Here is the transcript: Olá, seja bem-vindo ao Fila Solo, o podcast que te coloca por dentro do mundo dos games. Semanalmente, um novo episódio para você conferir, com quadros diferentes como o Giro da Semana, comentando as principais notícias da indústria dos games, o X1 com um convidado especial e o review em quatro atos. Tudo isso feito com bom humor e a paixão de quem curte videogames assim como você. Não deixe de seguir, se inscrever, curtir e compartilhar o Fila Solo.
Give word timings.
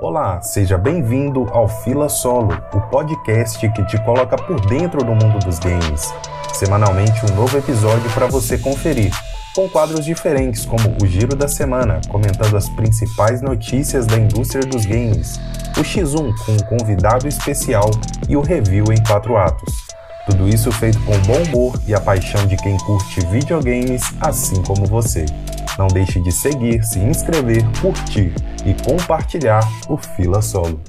Olá, 0.00 0.40
seja 0.40 0.78
bem-vindo 0.78 1.48
ao 1.50 1.66
Fila 1.66 2.08
Solo, 2.08 2.56
o 2.72 2.80
podcast 2.82 3.68
que 3.70 3.84
te 3.84 4.00
coloca 4.04 4.36
por 4.36 4.60
dentro 4.68 5.00
do 5.00 5.10
mundo 5.10 5.40
dos 5.44 5.58
games. 5.58 6.14
Semanalmente, 6.54 7.20
um 7.26 7.34
novo 7.34 7.58
episódio 7.58 8.08
para 8.12 8.28
você 8.28 8.56
conferir, 8.56 9.12
com 9.56 9.68
quadros 9.68 10.04
diferentes 10.04 10.64
como 10.64 10.96
o 11.02 11.06
Giro 11.06 11.34
da 11.34 11.48
Semana, 11.48 12.00
comentando 12.08 12.56
as 12.56 12.68
principais 12.68 13.42
notícias 13.42 14.06
da 14.06 14.16
indústria 14.16 14.64
dos 14.64 14.86
games, 14.86 15.40
o 15.76 15.80
X1 15.80 16.32
com 16.46 16.52
um 16.52 16.78
convidado 16.78 17.26
especial 17.26 17.90
e 18.28 18.36
o 18.36 18.40
review 18.40 18.84
em 18.92 19.02
quatro 19.02 19.36
atos. 19.36 19.74
Tudo 20.26 20.48
isso 20.48 20.70
feito 20.70 21.00
com 21.00 21.18
bom 21.22 21.42
humor 21.42 21.80
e 21.88 21.92
a 21.92 22.00
paixão 22.00 22.46
de 22.46 22.56
quem 22.58 22.76
curte 22.78 23.18
videogames 23.26 24.02
assim 24.20 24.62
como 24.62 24.86
você. 24.86 25.26
Não 25.78 25.86
deixe 25.86 26.20
de 26.20 26.32
seguir, 26.32 26.82
se 26.82 26.98
inscrever, 26.98 27.62
curtir 27.80 28.34
e 28.66 28.74
compartilhar 28.82 29.62
o 29.88 29.96
Fila 29.96 30.42
Solo. 30.42 30.80